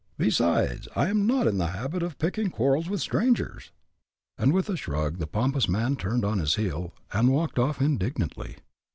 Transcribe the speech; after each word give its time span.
Besides, 0.17 0.87
I 0.95 1.09
am 1.09 1.27
not 1.27 1.45
in 1.45 1.59
the 1.59 1.67
habit 1.67 2.01
of 2.01 2.17
picking 2.17 2.49
quarrels 2.49 2.89
with 2.89 3.01
strangers." 3.01 3.69
And 4.35 4.51
with 4.51 4.67
a 4.67 4.75
shrug, 4.75 5.19
the 5.19 5.27
pompous 5.27 5.69
man 5.69 5.95
turned 5.95 6.25
on 6.25 6.39
his 6.39 6.55
heel, 6.55 6.95
and 7.13 7.29
walked 7.31 7.59
off, 7.59 7.79
indignantly. 7.79 8.55